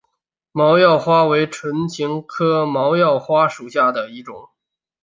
[0.51, 4.49] 毛药花为唇形科毛药花属下的一个种。